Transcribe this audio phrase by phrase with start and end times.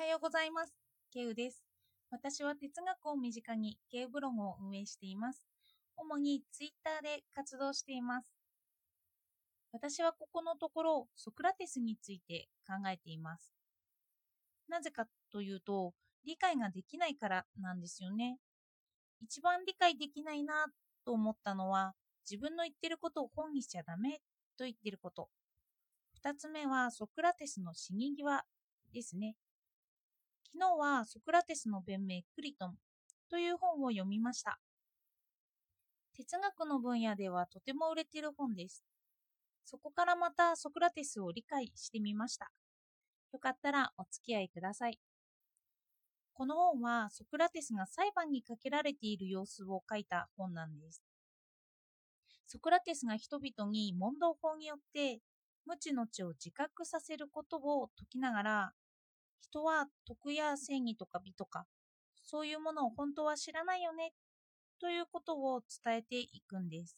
[0.00, 0.72] はようございます。
[1.12, 1.62] ケウです。
[2.10, 5.42] 私は哲学を身近にケウブログを運営しています。
[5.94, 8.32] 主にツイッターで活動しています。
[9.72, 13.52] 私はここのところソクラテスについて考えています。
[14.70, 15.92] なぜかというと、
[16.24, 18.38] 理解ができないからなんですよね。
[19.20, 20.68] 一番理解できないな
[21.04, 21.92] と思ったのは、
[22.24, 24.22] 自分の言ってることを本にしちゃダメ
[24.56, 25.28] と言ってること。
[26.14, 28.44] 二つ目はソクラテスの死に際
[28.94, 29.36] ですね。
[30.52, 32.74] 昨日はソクラテスの弁明クリトン
[33.30, 34.58] という本を読みました。
[36.16, 38.84] 哲学の分野ではとても売れている本です。
[39.64, 42.50] そこからまたソクラテスを理解してみました。
[43.32, 44.98] よかったらお付き合いください。
[46.34, 51.02] この本はソクラテスが裁判にかけられている様子を書いた本なんです。
[52.46, 55.20] ソクラテスが人々に問答法によって
[55.64, 58.72] 無知の知を自覚させることを説きながら
[59.40, 61.66] 人は徳や正義とか美とか
[62.24, 64.12] そういうものを本当は知らないよね
[64.80, 66.96] ということを伝えていくんです。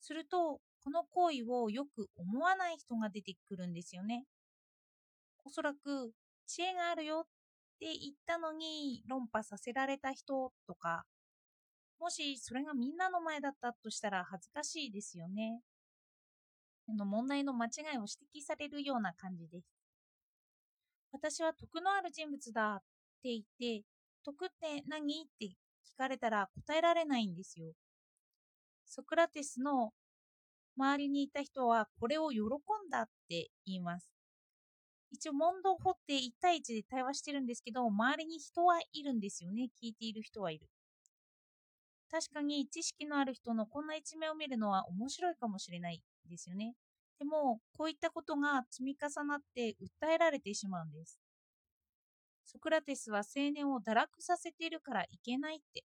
[0.00, 4.24] するとこの行為をよく思わない人が出てくるんですよね。
[5.44, 6.12] おそらく
[6.46, 7.28] 知恵があるよっ
[7.78, 11.04] て言ったのに論破させられた人とか
[12.00, 15.60] もしそれがみんなの前だったとしたら恥ずかしいですよね。
[16.88, 19.77] の問題の間違いを指摘されるような感じです。
[21.12, 22.78] 私は徳のある人物だっ
[23.22, 23.84] て言って、
[24.24, 25.22] 徳って何？
[25.22, 25.50] って聞
[25.96, 27.72] かれたら答えられないんですよ。
[28.84, 29.92] ソクラテスの
[30.76, 34.10] 周りにいた人はこれを喜んだって言います。
[35.10, 39.70] 一応問答を掘って1対1で対話してるんですけど、周りに人はいるんですよね。
[39.82, 40.68] 聞いている人はいる。
[42.10, 46.74] 確かに知識のある人のこんな一面を見るのは面白いかもしれないですよね。
[47.18, 51.20] でも、こういったことが積み重なって訴えられてしまうんです。
[52.44, 55.84] ソクラテスは青年を堕落させているからいけないって。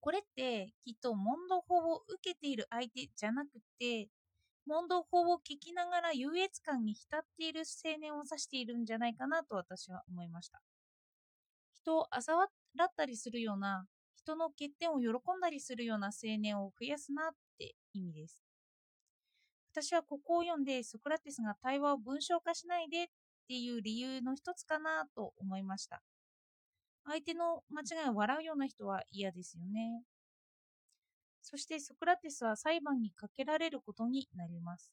[0.00, 3.48] これってきっと問答法を受けている相手じゃなく
[3.78, 4.08] て、
[4.66, 10.60] 問答法を聞きながら優越感に浸っている青年を指しているんじゃないかなと私は思いました。
[11.74, 12.48] 人を嘲笑
[12.84, 18.49] ったりするような、人の欠点を喜んだりするような青年を増やすなって意味です。
[19.72, 23.06] 私はここを読んでソクラテスが対話を文章化しないでっ
[23.48, 26.02] ていう理由の一つかなと思いました。
[27.06, 30.02] 相手の間違いを笑うような人は嫌ですよね。
[31.42, 34.92] そしてソクラテスは裁判にかけられることになります。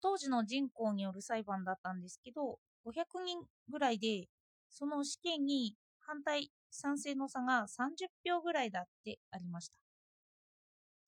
[0.00, 4.28] 当時の人口による裁判だったんですけど、500人ぐらいで、
[4.70, 9.78] その試験に反対、賛成の差が30票ぐらいだってありました。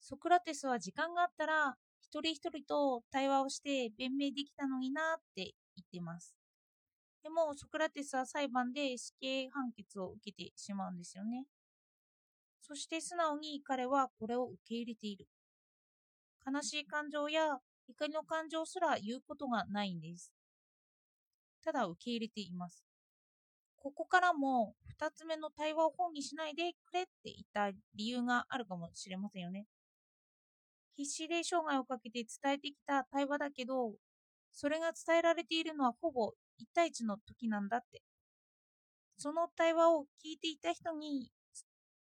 [0.00, 1.76] ソクラテスは時間があったら、
[2.12, 6.34] 一人一人と対話をして弁明できたのになって言ってます。
[7.22, 11.44] でも、ソクラテスは裁判で死刑判決を受けてしまうんですよね。
[12.60, 15.28] そして素直に彼はこれを受け入れている。
[16.44, 20.32] 悲しい感情や怒りの感情すら言うことがないんです。
[21.62, 22.84] ただ受け入れています。
[23.76, 29.66] ここからも2つ目の対話を本にしないでくれって言った理由があるかもしれませんよね。
[30.96, 33.94] 必死で生涯をかけて伝えてきた対話だけど、
[34.52, 38.02] それが伝えられているのはほぼ1対1の時なんだって。
[39.16, 41.30] その対話を聞いていた人に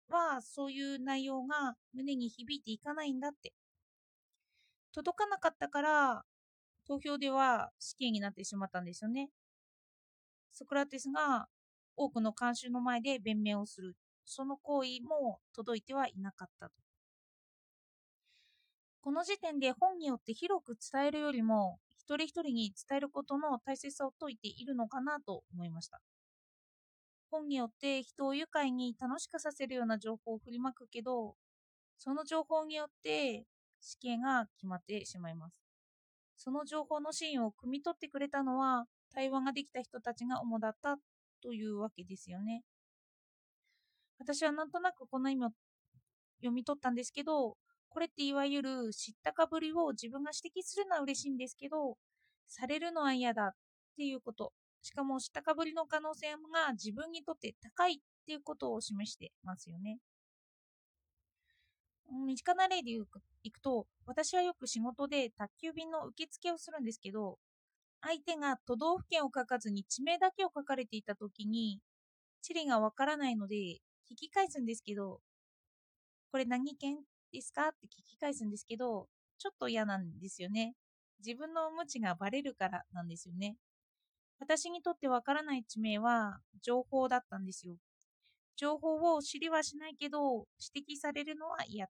[0.08, 3.52] はそういう内容が胸に響いていかないんだって。
[4.92, 6.24] 届かなかったから
[6.86, 9.30] 投票では死刑になってしまったんですよね。
[10.52, 11.46] ソクラテスが
[11.96, 13.94] 多くの慣習の前で弁明をする。
[14.24, 16.72] その行為も届いてはいなかったと。
[19.02, 26.00] この時点で本によって広く伝えるよりも一人一人に伝えることの大切さを説いているのかなと思いました。
[27.30, 31.36] 本によって人を愉快に楽しくさせるような情報を振りまくけど、
[31.96, 33.44] その情報によって
[33.80, 35.62] 死刑が決まってしまいます。
[36.36, 40.96] その情報の真意を汲み取ってくれたのは対話ができた人たちが主だった
[41.42, 42.62] というわけですよね。
[44.18, 45.50] 私はなんとなくこの意味を
[46.40, 47.56] 読み取ったんですけど、
[47.90, 51.98] これっていわゆる知ったかぶりを自分が指摘するのは嬉しいんですけど、
[52.48, 53.50] されるのは嫌だっ
[53.96, 54.52] ていうこと。
[54.82, 57.96] しかも知ったかぶりの可能性が自分にとって高いっ
[58.26, 59.98] ていうことを示してますよね。
[62.26, 62.92] 身近な例で
[63.42, 67.38] いくと、私はよく仕事で宅急便の受付をするんですけど、
[68.00, 71.80] 相手が都道府県を書かずに地名だけを書かれていたときに、
[72.42, 73.54] 地理がわからないので
[74.10, 75.20] 聞き返すんですけど、
[76.32, 76.98] これ何県？
[77.32, 77.68] ですか？
[77.68, 80.74] って聞き返すんですけど、ちょっと嫌なんですよね。
[81.24, 83.56] 自分の無知がバレるからなんですよね。
[84.40, 87.76] 私にとってわからない地名は情報だったんですよ。
[88.56, 91.88] 情報を知りはしないけど指摘されるのは嫌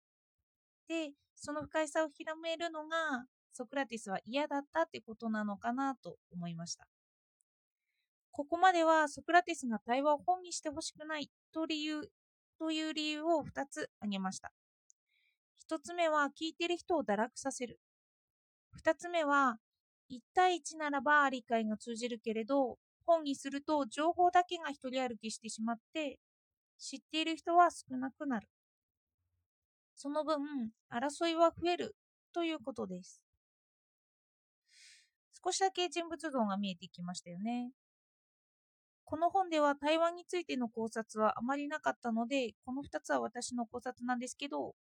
[0.88, 6.86] でその不快さを広めるのがソクラテスは嫌だったってことなのかなと思いました
[8.32, 12.02] ここまではソクラテスが対話を本にしてほしくないと理由
[12.58, 14.52] という理由を2つ挙げました
[15.68, 17.80] 1つ目は聞いてる人を堕落させる
[18.78, 19.58] 2つ目は
[20.10, 26.18] 1対1ならば理解が通じるけれど本にすると情報だけが一人歩きしてしまって
[26.78, 28.48] 知っている人は少なくなる。
[29.94, 30.38] その分、
[30.90, 31.94] 争いは増える
[32.32, 33.20] ということです。
[35.44, 37.72] 少しだけ人物像が見えてきましたよね。
[39.04, 44.74] この本では台湾についての考察はあまりなかったので、この2つは私の考察なんですけど、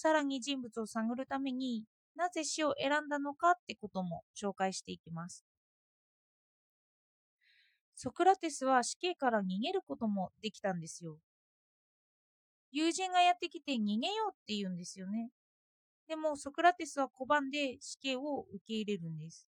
[0.00, 1.82] さらに人物を探るために
[2.14, 5.44] なぜ死を選んだのかってことも紹介していきます。
[7.96, 11.16] ソクラテスは死刑から逃げることもできたんですよ。
[12.70, 15.30] 友人がやってきて逃げようって言うんですよね。
[16.06, 19.48] でもソクラテスは拒んで死刑を受け入れるんです。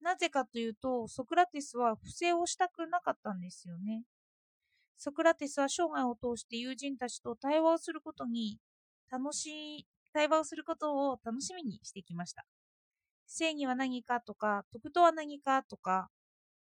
[0.00, 4.04] なぜかというと、ソクラテスは不正をしたくなかったんですよね。
[4.98, 8.58] ソクラテスは生涯を通して友人たちと対話をすることに
[9.10, 12.44] 楽しい、対話をすることを楽しみにしてきました。
[13.26, 16.10] 正義は何かとか、徳とは何かとか、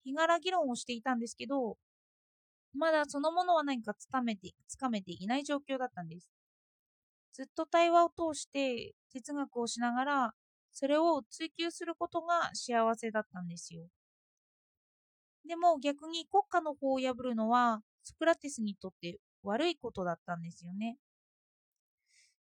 [0.05, 1.79] 日柄議論をしていたんですけど、
[2.75, 6.31] まだそのものは何かつかめてつかめていない状況だったんです。
[7.35, 10.35] ずっと対話を通して哲学をしながら、
[10.73, 13.89] それを追求することが幸せだったんですよ。
[15.47, 20.99] でも逆に国家の法を破るのはソクラテスにとって悪いことだったんですよね。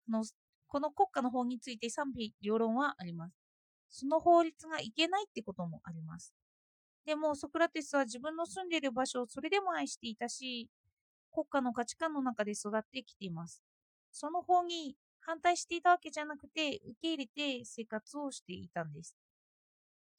[0.08, 0.24] の
[0.68, 3.34] この国家の法について賛否両論はあります。
[3.90, 6.34] その法律がいけないってこともあります。
[7.06, 10.68] でもソクラテスは自分の住んでいる場所をそれでも愛していたし、
[11.32, 13.62] 国家の価値観の中で育ってきています。
[14.12, 19.16] その方に反対していたわけじゃなくて、受け入れて生活をしていたんです。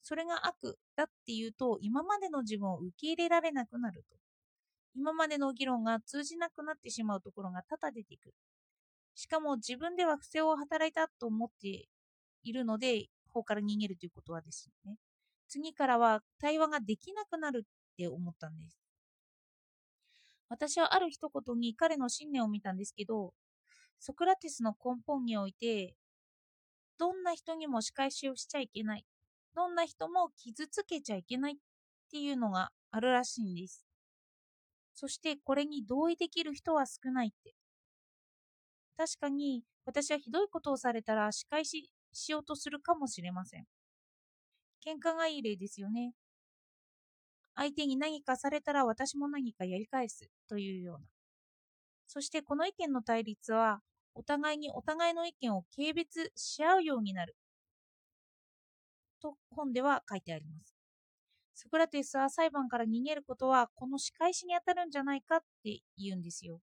[0.02, 4.18] それが悪だっていうと、今までの自分を受け入れられなくなると。
[4.96, 8.36] 今までの議論が通じなくなってしまうところが多々出てくる。
[9.16, 11.88] しかも自分では不正を働いたと思って
[12.44, 14.98] いるので、法から逃げるということはですね。
[15.48, 18.78] 次からは対話ができなくなるって思ったんです。
[20.50, 23.34] 私はある一言に彼の信念を見たんですけど、
[24.00, 25.96] ソクラテスの根本において、
[26.98, 29.06] どんな人にも仕返しをしちゃいけない。
[29.56, 31.56] どんな人も傷つけちゃいけないっ
[32.12, 33.86] ていうのがあるらしいんです。
[34.94, 37.54] そしてこれに同意できる人は少ないって。
[38.98, 43.66] 確かに私はひどいことをされたら仕返ししようとするかもしれません。
[44.86, 46.14] 喧嘩がいい例ですよね。
[47.56, 51.08] 相手に何かされたら私も何かやり返すというような。
[52.08, 53.82] そしてこの意見の対立は
[54.14, 57.36] お互いにお互いの意見を軽蔑し合うようになる。
[59.22, 60.76] と本では書いてあります。
[61.54, 66.60] ソクラテスは裁判から逃げることはこの仕返しに当たるんじゃないかって言うんですよ。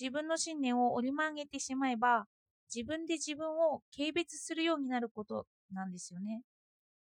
[0.00, 2.26] 自分の信念を折り曲げてしまえば
[2.74, 6.42] 自分で自分を軽蔑するようになることなんですよね。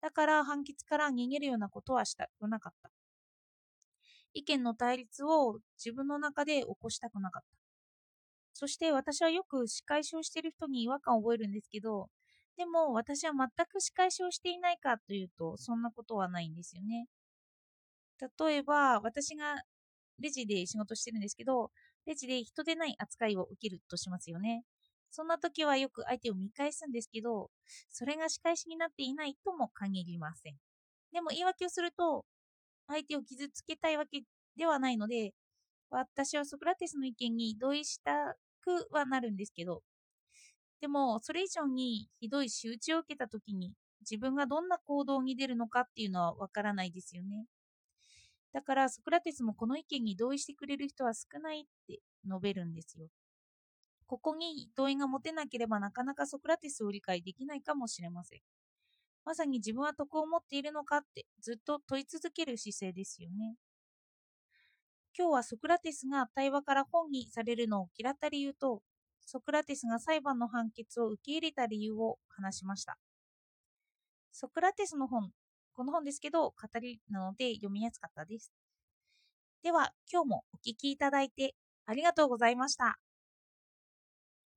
[0.01, 2.89] だから判決から逃げるようなことはしたくなかった。
[4.33, 7.47] 意見の対立を自分の中で起こしたくなかった。
[8.53, 12.09] そして私はよく仕返しをしている人に違和感を覚えるんですけど、
[12.59, 17.07] でも私は全く仕返しをしていないかというと、そんなことはないんですよね。
[18.37, 19.63] 例えば、私が
[20.19, 21.71] レジで仕事してるんですけど、
[22.05, 24.65] レジで人でない扱いを受けるとしますよね。
[25.09, 27.49] そんな時はよく相手を見返すんですけど、
[27.89, 30.55] それが仕返しになっていないとも限りません。
[31.13, 32.25] でも言い訳をすると、
[32.87, 34.23] 相手を傷つけたいわけ
[34.57, 35.33] ではないので、
[35.89, 39.81] 私はソクラテスの意見に同意したくはなるんですけど、
[40.81, 47.45] でもそれ以上にひどい仕打ちを受けた時に自分がどんな行動に出るのかっていうのはわからないですよね。
[48.53, 53.07] だからソクラテスもこの意見に同意してくれる人は少ないって述べるんですよ。
[54.07, 58.39] ここに同意が持てなければなかなかソクラテスを理解できないかもしれません。
[59.23, 63.55] まさに自分は得を持っているのかってずっと問い続ける姿勢ですよね。
[65.15, 68.81] 今日はソクラテスが対話から本にされるのを嫌った理由と、
[69.31, 72.97] ソクラテスが裁判の判決を受け入れた理由を話しました。
[74.31, 75.29] ソクラテスの本、
[75.75, 78.51] この本ですけど、語りなので読みやすかったです。
[79.61, 81.53] では、今日もお聴きいただいて
[81.85, 82.97] ありがとうございました。